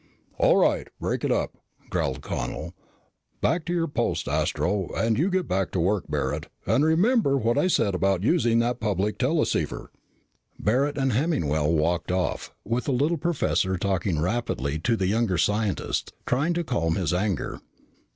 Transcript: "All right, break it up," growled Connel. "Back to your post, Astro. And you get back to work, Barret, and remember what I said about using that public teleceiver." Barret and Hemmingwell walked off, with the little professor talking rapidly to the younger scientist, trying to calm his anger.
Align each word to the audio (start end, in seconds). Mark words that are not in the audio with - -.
"All 0.39 0.57
right, 0.57 0.87
break 0.99 1.23
it 1.23 1.31
up," 1.31 1.57
growled 1.91 2.21
Connel. 2.21 2.73
"Back 3.39 3.65
to 3.65 3.73
your 3.73 3.87
post, 3.87 4.27
Astro. 4.27 4.89
And 4.95 5.15
you 5.19 5.29
get 5.29 5.47
back 5.47 5.69
to 5.73 5.79
work, 5.79 6.05
Barret, 6.09 6.47
and 6.65 6.83
remember 6.83 7.37
what 7.37 7.55
I 7.55 7.67
said 7.67 7.93
about 7.93 8.23
using 8.23 8.57
that 8.57 8.79
public 8.79 9.19
teleceiver." 9.19 9.91
Barret 10.57 10.97
and 10.97 11.13
Hemmingwell 11.13 11.71
walked 11.71 12.11
off, 12.11 12.51
with 12.65 12.85
the 12.85 12.91
little 12.91 13.17
professor 13.19 13.77
talking 13.77 14.19
rapidly 14.19 14.79
to 14.79 14.97
the 14.97 15.05
younger 15.05 15.37
scientist, 15.37 16.13
trying 16.25 16.55
to 16.55 16.63
calm 16.63 16.95
his 16.95 17.13
anger. 17.13 17.61